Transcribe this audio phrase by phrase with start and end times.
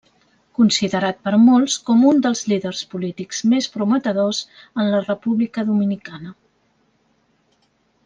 [0.59, 6.35] Considerat per molts com un dels líders polítics més prometedors en la República Dominicana.